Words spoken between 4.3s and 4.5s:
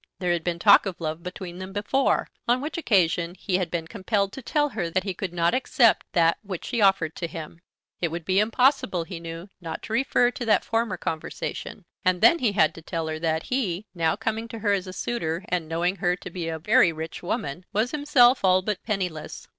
to